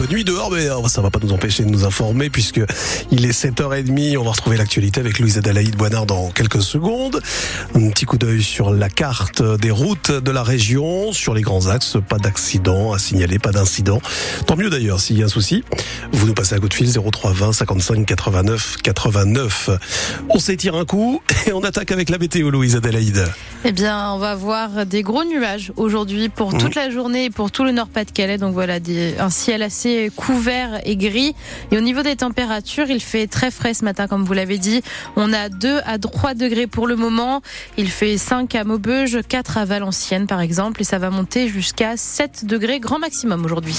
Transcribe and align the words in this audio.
peu 0.00 0.14
nuit 0.14 0.24
dehors, 0.24 0.50
mais 0.50 0.70
euh, 0.70 0.88
ça 0.88 1.02
va 1.02 1.10
pas 1.10 1.18
nous 1.22 1.32
empêcher 1.32 1.62
de 1.62 1.68
nous 1.68 1.84
informer 1.84 2.30
puisque 2.30 2.60
il 3.10 3.26
est 3.26 3.38
7h30. 3.38 4.16
On 4.16 4.24
va 4.24 4.30
retrouver 4.30 4.56
l'actualité 4.56 4.98
avec 4.98 5.18
Louise 5.18 5.36
Adalaïde 5.36 5.76
Boinard 5.76 6.06
dans 6.06 6.30
quelques 6.30 6.62
secondes. 6.62 7.20
Un 7.74 7.90
petit 7.90 8.06
coup 8.06 8.16
d'œil 8.16 8.42
sur 8.42 8.72
la 8.72 8.88
carte 8.88 9.42
des 9.42 9.70
routes 9.70 10.10
de 10.10 10.30
la 10.30 10.42
région, 10.42 11.12
sur 11.12 11.34
les 11.34 11.42
grands 11.42 11.66
axes. 11.66 11.98
Pas 12.08 12.16
d'accident 12.16 12.94
à 12.94 12.98
signaler, 12.98 13.38
pas 13.38 13.52
d'incident. 13.52 14.00
Tant 14.46 14.56
mieux 14.56 14.70
d'ailleurs 14.70 15.00
s'il 15.00 15.18
y 15.18 15.22
a 15.22 15.26
un 15.26 15.28
souci. 15.28 15.64
Vous 16.12 16.26
nous 16.26 16.34
passez 16.34 16.54
un 16.54 16.60
coup 16.60 16.68
de 16.68 16.74
fil 16.74 16.90
0320 16.90 17.52
55 17.52 18.06
89 18.06 18.76
89. 18.82 19.70
On 20.30 20.38
s'étire 20.38 20.76
un 20.76 20.86
coup 20.86 21.20
et 21.46 21.52
on 21.52 21.62
attaque 21.62 21.92
avec 21.92 22.08
la 22.08 22.16
météo, 22.16 22.48
Louise 22.50 22.74
Adalaïde. 22.74 23.26
Eh 23.66 23.72
bien, 23.72 24.12
on 24.12 24.18
va 24.18 24.34
voir 24.34 24.86
des 24.86 25.02
gros 25.02 25.24
nuages 25.24 25.72
aujourd'hui 25.76 26.30
pour 26.30 26.56
toute 26.56 26.74
mmh. 26.74 26.78
la 26.78 26.90
journée 26.90 27.24
et 27.26 27.30
pour 27.30 27.50
tout 27.50 27.64
le 27.64 27.72
Nord-Pas-de-Calais. 27.72 28.38
Donc 28.38 28.54
voilà, 28.54 28.78
un 29.18 29.30
ciel 29.30 29.62
assez 29.62 29.89
couvert 30.14 30.80
et 30.84 30.96
gris. 30.96 31.34
Et 31.70 31.78
au 31.78 31.80
niveau 31.80 32.02
des 32.02 32.16
températures, 32.16 32.90
il 32.90 33.00
fait 33.00 33.26
très 33.26 33.50
frais 33.50 33.74
ce 33.74 33.84
matin, 33.84 34.06
comme 34.06 34.24
vous 34.24 34.32
l'avez 34.32 34.58
dit. 34.58 34.82
On 35.16 35.32
a 35.32 35.48
2 35.48 35.80
à 35.84 35.98
3 35.98 36.34
degrés 36.34 36.66
pour 36.66 36.86
le 36.86 36.96
moment. 36.96 37.42
Il 37.76 37.90
fait 37.90 38.18
5 38.18 38.54
à 38.54 38.64
Maubeuge, 38.64 39.20
4 39.28 39.58
à 39.58 39.64
Valenciennes 39.64 40.26
par 40.26 40.40
exemple. 40.40 40.80
Et 40.80 40.84
ça 40.84 40.98
va 40.98 41.10
monter 41.10 41.48
jusqu'à 41.48 41.96
7 41.96 42.44
degrés 42.44 42.80
grand 42.80 42.98
maximum 42.98 43.44
aujourd'hui. 43.44 43.76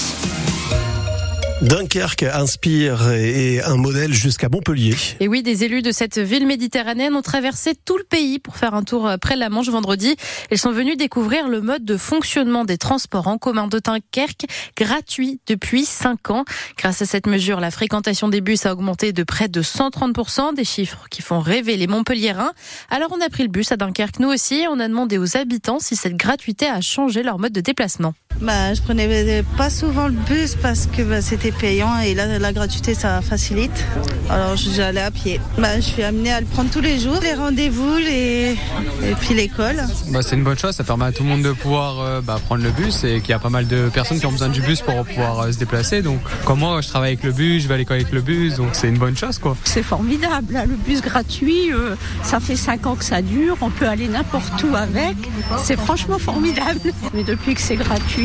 Dunkerque 1.62 2.24
inspire 2.24 3.08
et 3.12 3.62
un 3.62 3.76
modèle 3.76 4.12
jusqu'à 4.12 4.48
Montpellier. 4.48 4.96
Et 5.20 5.28
oui, 5.28 5.44
des 5.44 5.62
élus 5.62 5.80
de 5.80 5.92
cette 5.92 6.18
ville 6.18 6.44
méditerranéenne 6.44 7.14
ont 7.14 7.22
traversé 7.22 7.74
tout 7.84 7.96
le 7.96 8.02
pays 8.02 8.40
pour 8.40 8.56
faire 8.56 8.74
un 8.74 8.82
tour 8.82 9.08
près 9.20 9.36
de 9.36 9.40
la 9.40 9.48
Manche 9.48 9.68
vendredi. 9.68 10.16
Ils 10.50 10.58
sont 10.58 10.72
venus 10.72 10.96
découvrir 10.96 11.48
le 11.48 11.60
mode 11.60 11.84
de 11.84 11.96
fonctionnement 11.96 12.64
des 12.64 12.78
transports 12.78 13.28
en 13.28 13.38
commun 13.38 13.68
de 13.68 13.78
Dunkerque, 13.78 14.46
gratuit 14.76 15.40
depuis 15.46 15.84
5 15.84 16.30
ans. 16.30 16.44
Grâce 16.78 17.00
à 17.00 17.06
cette 17.06 17.28
mesure, 17.28 17.60
la 17.60 17.70
fréquentation 17.70 18.28
des 18.28 18.40
bus 18.40 18.66
a 18.66 18.72
augmenté 18.72 19.12
de 19.12 19.22
près 19.22 19.46
de 19.46 19.62
130%, 19.62 20.56
des 20.56 20.64
chiffres 20.64 21.06
qui 21.12 21.22
font 21.22 21.38
rêver 21.38 21.76
les 21.76 21.86
Montpelliérains. 21.86 22.52
Alors 22.90 23.12
on 23.12 23.20
a 23.20 23.28
pris 23.28 23.44
le 23.44 23.48
bus 23.48 23.70
à 23.70 23.76
Dunkerque, 23.76 24.18
nous 24.18 24.30
aussi, 24.30 24.66
on 24.68 24.80
a 24.80 24.88
demandé 24.88 25.16
aux 25.16 25.36
habitants 25.36 25.78
si 25.78 25.94
cette 25.94 26.16
gratuité 26.16 26.66
a 26.66 26.80
changé 26.80 27.22
leur 27.22 27.38
mode 27.38 27.52
de 27.52 27.60
déplacement. 27.60 28.14
Bah, 28.40 28.74
je 28.74 28.80
prenais 28.82 29.42
pas 29.56 29.70
souvent 29.70 30.06
le 30.06 30.14
bus 30.14 30.56
parce 30.60 30.86
que 30.86 31.02
bah, 31.02 31.22
c'était 31.22 31.52
payant 31.52 31.98
et 32.00 32.14
là, 32.14 32.38
la 32.38 32.52
gratuité, 32.52 32.94
ça 32.94 33.20
facilite. 33.22 33.84
Alors, 34.30 34.56
j'allais 34.56 35.00
à 35.00 35.10
pied. 35.10 35.40
Bah, 35.58 35.76
je 35.76 35.82
suis 35.82 36.02
amenée 36.02 36.32
à 36.32 36.40
le 36.40 36.46
prendre 36.46 36.70
tous 36.70 36.80
les 36.80 36.98
jours, 36.98 37.18
les 37.22 37.34
rendez-vous 37.34 37.96
les... 37.98 38.56
et 39.04 39.14
puis 39.20 39.34
l'école. 39.34 39.76
Bah, 40.08 40.20
c'est 40.22 40.36
une 40.36 40.44
bonne 40.44 40.58
chose, 40.58 40.74
ça 40.74 40.84
permet 40.84 41.04
à 41.06 41.12
tout 41.12 41.22
le 41.22 41.28
monde 41.28 41.42
de 41.42 41.52
pouvoir 41.52 42.00
euh, 42.00 42.20
bah, 42.20 42.38
prendre 42.44 42.62
le 42.62 42.70
bus 42.70 43.04
et 43.04 43.20
qu'il 43.20 43.30
y 43.30 43.34
a 43.34 43.38
pas 43.38 43.50
mal 43.50 43.66
de 43.66 43.88
personnes 43.92 44.18
qui 44.18 44.26
ont 44.26 44.32
besoin 44.32 44.48
du 44.48 44.62
bus 44.62 44.80
pour 44.80 45.04
pouvoir 45.04 45.40
euh, 45.40 45.52
se 45.52 45.58
déplacer. 45.58 46.02
Donc, 46.02 46.20
comme 46.44 46.60
moi, 46.60 46.80
je 46.80 46.88
travaille 46.88 47.12
avec 47.12 47.24
le 47.24 47.32
bus, 47.32 47.62
je 47.62 47.68
vais 47.68 47.74
à 47.74 47.76
l'école 47.76 47.96
avec 47.96 48.12
le 48.12 48.20
bus, 48.22 48.56
donc 48.56 48.70
c'est 48.72 48.88
une 48.88 48.98
bonne 48.98 49.16
chose. 49.16 49.38
quoi. 49.38 49.56
C'est 49.64 49.82
formidable, 49.82 50.62
le 50.66 50.76
bus 50.76 51.00
gratuit, 51.02 51.72
euh, 51.72 51.94
ça 52.22 52.40
fait 52.40 52.56
5 52.56 52.86
ans 52.86 52.96
que 52.96 53.04
ça 53.04 53.22
dure, 53.22 53.56
on 53.60 53.70
peut 53.70 53.88
aller 53.88 54.08
n'importe 54.08 54.62
où 54.64 54.74
avec. 54.74 55.16
C'est 55.62 55.78
franchement 55.78 56.18
formidable. 56.18 56.80
Mais 57.14 57.24
depuis 57.24 57.54
que 57.54 57.60
c'est 57.60 57.76
gratuit, 57.76 58.21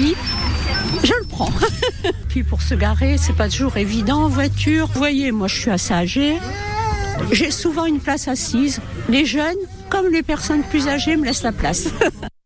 je 1.03 1.13
le 1.19 1.27
prends. 1.27 1.51
Puis 2.29 2.43
pour 2.43 2.61
se 2.61 2.75
garer, 2.75 3.17
c'est 3.17 3.35
pas 3.35 3.49
toujours 3.49 3.77
évident 3.77 4.23
en 4.23 4.29
voiture. 4.29 4.87
Vous 4.87 4.99
voyez, 4.99 5.31
moi 5.31 5.47
je 5.47 5.59
suis 5.59 5.71
assez 5.71 5.93
âgée. 5.93 6.37
J'ai 7.31 7.51
souvent 7.51 7.85
une 7.85 7.99
place 7.99 8.27
assise. 8.27 8.79
Les 9.09 9.25
jeunes, 9.25 9.57
comme 9.89 10.11
les 10.11 10.23
personnes 10.23 10.63
plus 10.63 10.87
âgées, 10.87 11.17
me 11.17 11.25
laissent 11.25 11.43
la 11.43 11.51
place. 11.51 11.89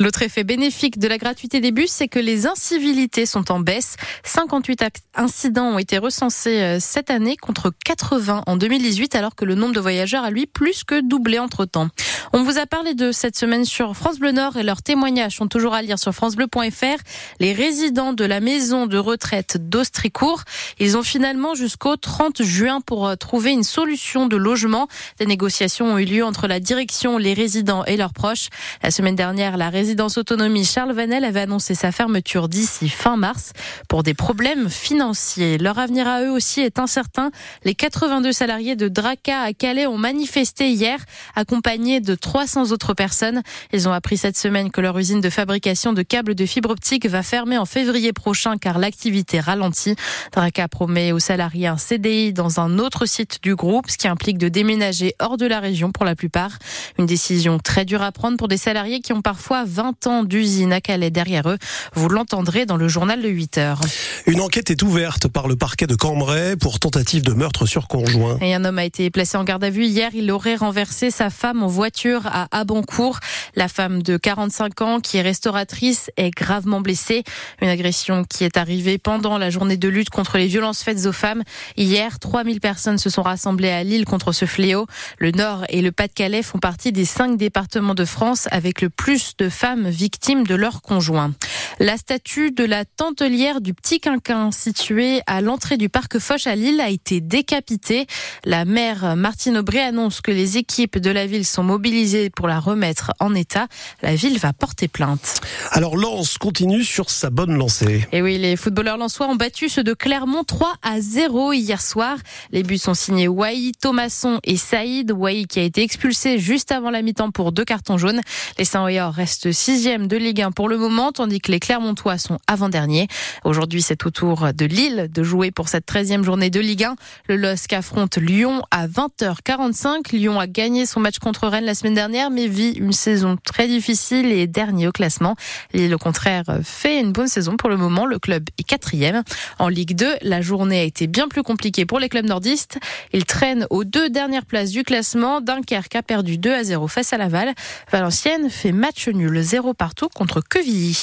L'autre 0.00 0.22
effet 0.22 0.44
bénéfique 0.44 0.98
de 0.98 1.06
la 1.06 1.18
gratuité 1.18 1.60
des 1.60 1.72
bus, 1.72 1.90
c'est 1.90 2.08
que 2.08 2.18
les 2.18 2.46
incivilités 2.46 3.26
sont 3.26 3.52
en 3.52 3.60
baisse. 3.60 3.96
58 4.24 4.82
incidents 5.14 5.74
ont 5.74 5.78
été 5.78 5.98
recensés 5.98 6.62
euh, 6.62 6.78
cette 6.80 7.10
année 7.10 7.36
contre 7.36 7.70
80 7.84 8.44
en 8.46 8.56
2018, 8.56 9.14
alors 9.14 9.34
que 9.34 9.44
le 9.44 9.54
nombre 9.54 9.74
de 9.74 9.80
voyageurs 9.80 10.24
a 10.24 10.30
lui 10.30 10.46
plus 10.46 10.84
que 10.84 11.02
doublé 11.06 11.38
entre 11.38 11.66
temps. 11.66 11.88
On 12.32 12.42
vous 12.44 12.58
a 12.58 12.64
parlé 12.64 12.94
de 12.94 13.12
cette 13.12 13.36
semaine 13.36 13.66
sur 13.66 13.94
France 13.94 14.18
Bleu 14.18 14.32
Nord 14.32 14.56
et 14.56 14.62
leurs 14.62 14.80
témoignages 14.80 15.36
sont 15.36 15.48
toujours 15.48 15.74
à 15.74 15.82
lire 15.82 15.98
sur 15.98 16.14
francebleu.fr. 16.14 17.02
Les 17.38 17.52
résidents 17.52 18.14
de 18.14 18.24
la 18.24 18.40
maison 18.40 18.86
de 18.86 18.96
retraite 18.96 19.68
d'Austricourt, 19.68 20.44
ils 20.78 20.96
ont 20.96 21.02
finalement 21.02 21.54
jusqu'au 21.54 21.96
30 21.96 22.42
juin 22.42 22.80
pour 22.80 23.06
euh, 23.06 23.16
trouver 23.16 23.50
une 23.52 23.64
solution 23.64 24.26
de 24.26 24.36
logement. 24.38 24.88
Des 25.18 25.26
négociations 25.26 25.92
ont 25.92 25.98
eu 25.98 26.06
lieu 26.06 26.24
entre 26.24 26.46
la 26.46 26.58
direction, 26.58 27.18
les 27.18 27.34
résidents 27.34 27.84
et 27.84 27.98
leurs 27.98 28.14
proches. 28.14 28.48
La 28.82 28.90
semaine 28.90 29.16
dernière, 29.16 29.58
la 29.58 29.68
résidence 29.68 29.89
résidence 29.90 30.18
autonomie 30.18 30.64
Charles 30.64 30.92
Vanel 30.92 31.24
avait 31.24 31.40
annoncé 31.40 31.74
sa 31.74 31.90
fermeture 31.90 32.48
d'ici 32.48 32.88
fin 32.88 33.16
mars 33.16 33.52
pour 33.88 34.04
des 34.04 34.14
problèmes 34.14 34.70
financiers. 34.70 35.58
Leur 35.58 35.80
avenir 35.80 36.06
à 36.06 36.22
eux 36.22 36.30
aussi 36.30 36.60
est 36.60 36.78
incertain. 36.78 37.32
Les 37.64 37.74
82 37.74 38.30
salariés 38.30 38.76
de 38.76 38.86
Draca 38.86 39.40
à 39.40 39.52
Calais 39.52 39.88
ont 39.88 39.98
manifesté 39.98 40.70
hier, 40.70 41.00
accompagnés 41.34 41.98
de 41.98 42.14
300 42.14 42.70
autres 42.70 42.94
personnes. 42.94 43.42
Ils 43.72 43.88
ont 43.88 43.92
appris 43.92 44.16
cette 44.16 44.38
semaine 44.38 44.70
que 44.70 44.80
leur 44.80 44.96
usine 44.96 45.20
de 45.20 45.28
fabrication 45.28 45.92
de 45.92 46.02
câbles 46.02 46.36
de 46.36 46.46
fibre 46.46 46.70
optique 46.70 47.06
va 47.06 47.24
fermer 47.24 47.58
en 47.58 47.66
février 47.66 48.12
prochain 48.12 48.58
car 48.58 48.78
l'activité 48.78 49.40
ralentit. 49.40 49.96
Draca 50.30 50.68
promet 50.68 51.10
aux 51.10 51.18
salariés 51.18 51.66
un 51.66 51.78
CDI 51.78 52.32
dans 52.32 52.60
un 52.60 52.78
autre 52.78 53.06
site 53.06 53.42
du 53.42 53.56
groupe, 53.56 53.90
ce 53.90 53.98
qui 53.98 54.06
implique 54.06 54.38
de 54.38 54.48
déménager 54.48 55.16
hors 55.18 55.36
de 55.36 55.46
la 55.46 55.58
région 55.58 55.90
pour 55.90 56.04
la 56.04 56.14
plupart. 56.14 56.58
Une 56.96 57.06
décision 57.06 57.58
très 57.58 57.84
dure 57.84 58.02
à 58.02 58.12
prendre 58.12 58.36
pour 58.36 58.46
des 58.46 58.56
salariés 58.56 59.00
qui 59.00 59.12
ont 59.12 59.22
parfois 59.22 59.64
20 59.64 59.79
ans 59.80 60.24
d'usine 60.24 60.72
à 60.72 60.80
Calais 60.80 61.10
derrière 61.10 61.48
eux. 61.48 61.58
Vous 61.94 62.08
l'entendrez 62.08 62.66
dans 62.66 62.76
le 62.76 62.88
journal 62.88 63.22
de 63.22 63.28
8 63.28 63.58
heures. 63.58 63.80
Une 64.26 64.40
enquête 64.40 64.70
est 64.70 64.82
ouverte 64.82 65.28
par 65.28 65.48
le 65.48 65.56
parquet 65.56 65.86
de 65.86 65.94
Cambrai 65.94 66.56
pour 66.56 66.78
tentative 66.78 67.22
de 67.22 67.32
meurtre 67.32 67.66
sur 67.66 67.88
conjoint. 67.88 68.38
Et 68.40 68.54
un 68.54 68.64
homme 68.64 68.78
a 68.78 68.84
été 68.84 69.10
placé 69.10 69.36
en 69.36 69.44
garde 69.44 69.64
à 69.64 69.70
vue 69.70 69.86
hier. 69.86 70.10
Il 70.14 70.30
aurait 70.30 70.56
renversé 70.56 71.10
sa 71.10 71.30
femme 71.30 71.62
en 71.62 71.66
voiture 71.66 72.26
à 72.26 72.48
Abancourt. 72.50 73.18
La 73.54 73.68
femme 73.68 74.02
de 74.02 74.16
45 74.16 74.80
ans, 74.82 75.00
qui 75.00 75.16
est 75.16 75.22
restauratrice, 75.22 76.10
est 76.16 76.30
gravement 76.30 76.80
blessée. 76.80 77.24
Une 77.62 77.68
agression 77.68 78.24
qui 78.24 78.44
est 78.44 78.56
arrivée 78.56 78.98
pendant 78.98 79.38
la 79.38 79.50
journée 79.50 79.76
de 79.76 79.88
lutte 79.88 80.10
contre 80.10 80.38
les 80.38 80.46
violences 80.46 80.82
faites 80.82 81.06
aux 81.06 81.12
femmes. 81.12 81.42
Hier, 81.76 82.18
3000 82.18 82.60
personnes 82.60 82.98
se 82.98 83.10
sont 83.10 83.22
rassemblées 83.22 83.70
à 83.70 83.82
Lille 83.82 84.04
contre 84.04 84.32
ce 84.32 84.44
fléau. 84.44 84.86
Le 85.18 85.30
Nord 85.30 85.64
et 85.68 85.80
le 85.80 85.92
Pas-de-Calais 85.92 86.42
font 86.42 86.58
partie 86.58 86.92
des 86.92 87.04
cinq 87.04 87.36
départements 87.36 87.94
de 87.94 88.04
France 88.04 88.48
avec 88.50 88.82
le 88.82 88.90
plus 88.90 89.36
de 89.38 89.48
femmes 89.48 89.69
victimes 89.76 90.46
de 90.46 90.54
leur 90.54 90.82
conjoint. 90.82 91.32
La 91.78 91.96
statue 91.96 92.50
de 92.50 92.64
la 92.64 92.84
tentelière 92.84 93.60
du 93.60 93.72
Petit 93.72 94.00
Quinquin, 94.00 94.50
située 94.50 95.22
à 95.26 95.40
l'entrée 95.40 95.78
du 95.78 95.88
parc 95.88 96.18
Foch 96.18 96.46
à 96.46 96.54
Lille, 96.54 96.80
a 96.80 96.90
été 96.90 97.20
décapitée. 97.22 98.06
La 98.44 98.64
maire 98.66 99.16
Martine 99.16 99.56
Aubry 99.56 99.78
annonce 99.78 100.20
que 100.20 100.30
les 100.30 100.58
équipes 100.58 100.98
de 100.98 101.10
la 101.10 101.26
ville 101.26 101.46
sont 101.46 101.62
mobilisées 101.62 102.28
pour 102.28 102.48
la 102.48 102.60
remettre 102.60 103.12
en 103.18 103.34
état. 103.34 103.66
La 104.02 104.14
ville 104.14 104.38
va 104.38 104.52
porter 104.52 104.88
plainte. 104.88 105.40
Alors 105.70 105.96
Lens 105.96 106.36
continue 106.36 106.84
sur 106.84 107.08
sa 107.08 107.30
bonne 107.30 107.56
lancée. 107.56 108.06
Et 108.12 108.20
oui, 108.20 108.36
les 108.36 108.56
footballeurs 108.56 108.98
lensois 108.98 109.28
ont 109.28 109.36
battu 109.36 109.68
ceux 109.68 109.84
de 109.84 109.94
Clermont 109.94 110.44
3 110.44 110.74
à 110.82 111.00
0 111.00 111.54
hier 111.54 111.80
soir. 111.80 112.18
Les 112.52 112.62
buts 112.62 112.78
sont 112.78 112.94
signés 112.94 113.28
Wai, 113.28 113.72
Thomasson 113.80 114.38
et 114.44 114.56
Saïd. 114.56 115.12
Wai 115.12 115.44
qui 115.44 115.60
a 115.60 115.62
été 115.62 115.82
expulsé 115.82 116.38
juste 116.38 116.72
avant 116.72 116.90
la 116.90 117.00
mi-temps 117.02 117.30
pour 117.30 117.52
deux 117.52 117.64
cartons 117.64 117.96
jaunes. 117.96 118.20
Les 118.58 118.64
saint 118.66 118.84
restent 119.10 119.49
sixième 119.52 120.06
de 120.06 120.16
Ligue 120.16 120.42
1 120.42 120.52
pour 120.52 120.68
le 120.68 120.76
moment, 120.76 121.12
tandis 121.12 121.40
que 121.40 121.50
les 121.50 121.60
Clermontois 121.60 122.18
sont 122.18 122.38
avant-derniers. 122.46 123.08
Aujourd'hui, 123.44 123.82
c'est 123.82 124.04
au 124.06 124.10
tour 124.10 124.48
de 124.54 124.64
Lille 124.64 125.08
de 125.12 125.22
jouer 125.22 125.50
pour 125.50 125.68
cette 125.68 125.86
13e 125.86 126.22
journée 126.22 126.50
de 126.50 126.60
Ligue 126.60 126.84
1. 126.84 126.96
Le 127.28 127.36
LOSC 127.36 127.72
affronte 127.72 128.18
Lyon 128.18 128.62
à 128.70 128.86
20h45. 128.86 130.14
Lyon 130.14 130.38
a 130.38 130.46
gagné 130.46 130.86
son 130.86 131.00
match 131.00 131.18
contre 131.18 131.48
Rennes 131.48 131.64
la 131.64 131.74
semaine 131.74 131.94
dernière, 131.94 132.30
mais 132.30 132.46
vit 132.46 132.72
une 132.72 132.92
saison 132.92 133.36
très 133.42 133.66
difficile 133.66 134.30
et 134.32 134.46
dernier 134.46 134.88
au 134.88 134.92
classement. 134.92 135.36
Lille, 135.72 135.94
au 135.94 135.98
contraire, 135.98 136.44
fait 136.62 137.00
une 137.00 137.12
bonne 137.12 137.28
saison 137.28 137.56
pour 137.56 137.68
le 137.70 137.76
moment. 137.76 138.06
Le 138.06 138.18
club 138.18 138.44
est 138.58 138.62
quatrième. 138.62 139.22
En 139.58 139.68
Ligue 139.68 139.96
2, 139.96 140.16
la 140.22 140.40
journée 140.40 140.80
a 140.80 140.84
été 140.84 141.06
bien 141.06 141.28
plus 141.28 141.42
compliquée 141.42 141.86
pour 141.86 141.98
les 141.98 142.08
clubs 142.08 142.26
nordistes. 142.26 142.78
Ils 143.12 143.24
traînent 143.24 143.66
aux 143.70 143.84
deux 143.84 144.10
dernières 144.10 144.46
places 144.46 144.70
du 144.70 144.84
classement. 144.84 145.40
Dunkerque 145.40 145.96
a 145.96 146.02
perdu 146.02 146.38
2 146.38 146.52
à 146.52 146.64
0 146.64 146.88
face 146.88 147.12
à 147.12 147.18
Laval. 147.18 147.54
Valenciennes 147.90 148.50
fait 148.50 148.72
match 148.72 149.08
nul 149.08 149.39
0 149.42 149.74
partout 149.74 150.08
contre 150.14 150.40
Quevilly. 150.40 150.98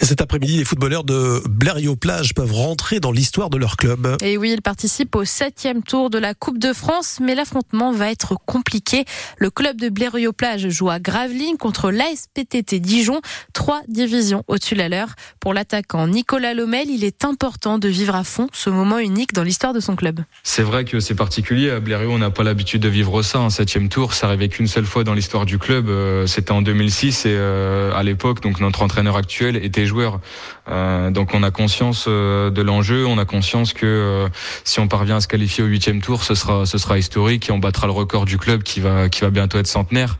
cet 0.00 0.20
après-midi, 0.20 0.56
les 0.56 0.64
footballeurs 0.64 1.04
de 1.04 1.42
Blériot-Plage 1.48 2.34
peuvent 2.34 2.52
rentrer 2.52 3.00
dans 3.00 3.12
l'histoire 3.12 3.50
de 3.50 3.56
leur 3.56 3.76
club. 3.76 4.16
Et 4.22 4.36
oui, 4.36 4.52
ils 4.52 4.62
participent 4.62 5.16
au 5.16 5.24
septième 5.24 5.82
tour 5.82 6.10
de 6.10 6.18
la 6.18 6.34
Coupe 6.34 6.58
de 6.58 6.72
France, 6.72 7.18
mais 7.20 7.34
l'affrontement 7.34 7.92
va 7.92 8.10
être 8.10 8.36
compliqué. 8.46 9.04
Le 9.38 9.50
club 9.50 9.80
de 9.80 9.88
Blériot-Plage 9.88 10.68
joue 10.68 10.90
à 10.90 10.98
Gravelines 10.98 11.56
contre 11.58 11.90
l'ASPTT 11.90 12.80
Dijon, 12.80 13.20
trois 13.52 13.82
divisions 13.88 14.44
au-dessus 14.48 14.74
de 14.74 14.80
la 14.80 14.88
leur. 14.88 15.08
Pour 15.40 15.54
l'attaquant 15.54 16.06
Nicolas 16.06 16.54
Lomel, 16.54 16.90
il 16.90 17.04
est 17.04 17.24
important 17.24 17.78
de 17.78 17.88
vivre 17.88 18.14
à 18.14 18.24
fond 18.24 18.48
ce 18.52 18.70
moment 18.70 18.98
unique 18.98 19.32
dans 19.32 19.42
l'histoire 19.42 19.72
de 19.72 19.80
son 19.80 19.96
club. 19.96 20.20
C'est 20.42 20.62
vrai 20.62 20.84
que 20.84 21.00
c'est 21.00 21.14
particulier. 21.14 21.70
À 21.70 21.80
Blériot, 21.80 22.12
on 22.12 22.18
n'a 22.18 22.30
pas 22.30 22.42
l'habitude 22.42 22.82
de 22.82 22.88
vivre 22.88 23.22
ça. 23.22 23.38
Un 23.38 23.50
septième 23.50 23.88
tour, 23.88 24.14
ça 24.14 24.26
arrivait 24.26 24.48
qu'une 24.48 24.66
seule 24.66 24.84
fois 24.84 25.04
dans 25.04 25.14
l'histoire 25.14 25.46
du 25.46 25.58
club. 25.58 25.88
Euh, 25.88 26.26
c'était 26.26 26.52
en 26.52 26.62
2006 26.62 27.26
et 27.26 27.30
euh, 27.34 27.81
à 27.94 28.02
l'époque, 28.02 28.40
donc 28.40 28.60
notre 28.60 28.82
entraîneur 28.82 29.16
actuel 29.16 29.56
était 29.56 29.86
joueur. 29.86 30.20
Euh, 30.68 31.10
donc 31.10 31.34
on 31.34 31.42
a 31.42 31.50
conscience 31.50 32.06
de 32.06 32.62
l'enjeu. 32.62 33.06
On 33.06 33.18
a 33.18 33.24
conscience 33.24 33.72
que 33.72 34.26
si 34.64 34.80
on 34.80 34.88
parvient 34.88 35.16
à 35.16 35.20
se 35.20 35.28
qualifier 35.28 35.64
au 35.64 35.66
huitième 35.66 36.00
tour, 36.00 36.22
ce 36.22 36.34
sera 36.34 36.66
ce 36.66 36.78
sera 36.78 36.98
historique 36.98 37.48
et 37.48 37.52
on 37.52 37.58
battra 37.58 37.86
le 37.86 37.92
record 37.92 38.24
du 38.24 38.38
club 38.38 38.62
qui 38.62 38.80
va 38.80 39.08
qui 39.08 39.22
va 39.22 39.30
bientôt 39.30 39.58
être 39.58 39.66
centenaire. 39.66 40.18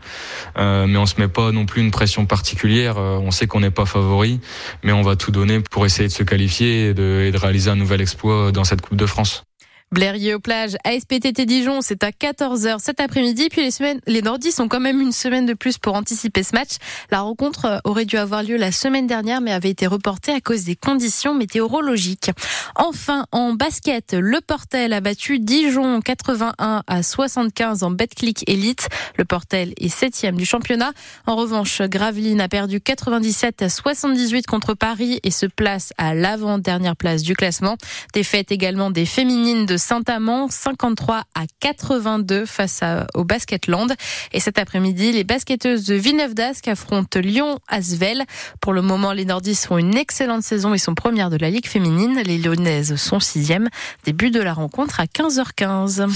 mais 0.56 0.97
on 0.97 1.06
se 1.06 1.14
met 1.19 1.29
pas 1.29 1.53
non 1.53 1.67
plus 1.67 1.81
une 1.81 1.91
pression 1.91 2.26
particulière. 2.26 2.97
on 2.99 3.31
sait 3.31 3.47
qu'on 3.47 3.61
n'est 3.61 3.70
pas 3.70 3.87
favori, 3.87 4.41
mais 4.82 4.93
on 4.93 5.03
va 5.03 5.17
tout 5.17 5.31
donner 5.31 5.61
pour 5.61 5.87
essayer 5.87 6.09
de 6.09 6.12
se 6.12 6.23
qualifier 6.23 6.88
et 6.88 6.94
de, 6.94 7.25
et 7.26 7.31
de 7.31 7.38
réaliser 7.38 7.70
un 7.70 7.76
nouvel 7.76 8.00
exploit 8.00 8.53
dans 8.53 8.64
cette 8.64 8.81
Coupe 8.81 8.97
de 8.97 9.06
France. 9.06 9.44
Blériot 9.92 10.40
plage, 10.40 10.78
ASPTT 10.84 11.42
Dijon, 11.44 11.82
c'est 11.82 12.02
à 12.02 12.12
14h 12.12 12.78
cet 12.78 12.98
après-midi. 12.98 13.50
Puis 13.50 13.60
les 13.60 13.70
semaines, 13.70 14.00
les 14.06 14.22
Nordistes 14.22 14.58
ont 14.58 14.66
quand 14.66 14.80
même 14.80 15.02
une 15.02 15.12
semaine 15.12 15.44
de 15.44 15.52
plus 15.52 15.76
pour 15.76 15.94
anticiper 15.94 16.42
ce 16.42 16.54
match. 16.54 16.76
La 17.10 17.20
rencontre 17.20 17.66
euh, 17.66 17.78
aurait 17.84 18.06
dû 18.06 18.16
avoir 18.16 18.42
lieu 18.42 18.56
la 18.56 18.72
semaine 18.72 19.06
dernière, 19.06 19.42
mais 19.42 19.52
avait 19.52 19.68
été 19.68 19.86
reportée 19.86 20.32
à 20.32 20.40
cause 20.40 20.64
des 20.64 20.76
conditions 20.76 21.34
météorologiques. 21.34 22.30
Enfin, 22.74 23.26
en 23.32 23.52
basket, 23.52 24.14
le 24.14 24.40
Portel 24.40 24.94
a 24.94 25.02
battu 25.02 25.38
Dijon 25.40 26.00
81 26.00 26.84
à 26.86 27.02
75 27.02 27.82
en 27.82 27.90
Betclic 27.90 28.48
Elite. 28.48 28.88
Le 29.18 29.26
Portel 29.26 29.74
est 29.76 29.90
septième 29.90 30.36
du 30.36 30.46
championnat. 30.46 30.92
En 31.26 31.36
revanche, 31.36 31.82
Gravelines 31.82 32.40
a 32.40 32.48
perdu 32.48 32.80
97 32.80 33.60
à 33.60 33.68
78 33.68 34.46
contre 34.46 34.72
Paris 34.72 35.20
et 35.22 35.30
se 35.30 35.44
place 35.44 35.92
à 35.98 36.14
l'avant-dernière 36.14 36.96
place 36.96 37.22
du 37.22 37.34
classement. 37.34 37.76
Défaite 38.14 38.52
également 38.52 38.90
des 38.90 39.04
féminines 39.04 39.66
de 39.66 39.76
Saint-Amand, 39.82 40.49
53 40.49 41.25
à 41.34 41.43
82 41.61 42.46
face 42.46 42.81
au 43.14 43.25
Basketland. 43.25 43.93
Et 44.32 44.40
cet 44.40 44.58
après-midi, 44.58 45.12
les 45.12 45.25
basketteuses 45.25 45.84
de 45.84 45.94
Villeneuve 45.94 46.34
d'Ascq 46.34 46.69
affrontent 46.69 47.19
Lyon-Asvel. 47.19 48.25
Pour 48.61 48.73
le 48.73 48.82
moment, 48.82 49.12
les 49.12 49.25
Nordistes 49.25 49.67
font 49.67 49.79
une 49.79 49.96
excellente 49.96 50.43
saison 50.43 50.73
et 50.73 50.79
sont 50.79 50.94
premières 50.94 51.31
de 51.31 51.37
la 51.37 51.50
Ligue 51.50 51.67
féminine. 51.67 52.20
Les 52.25 52.38
Lyonnaises 52.38 52.96
sont 52.96 53.20
sixièmes. 53.20 53.69
Début 54.05 54.31
de 54.31 54.40
la 54.40 54.55
rencontre 54.55 55.00
à 55.00 55.05
15h15. 55.05 56.08